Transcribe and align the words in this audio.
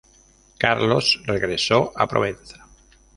Carlos 0.57 1.21
regresó 1.27 1.91
a 1.95 2.07
Provenza. 2.07 2.65